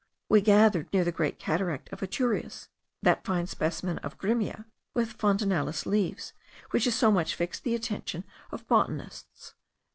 [0.29, 2.69] We gathered, near the Great Cataract of Atures,
[3.03, 6.33] that fine specimen of Grimmia* with fontinalis leaves,
[6.71, 9.53] which has so much fixed the attention of botanists.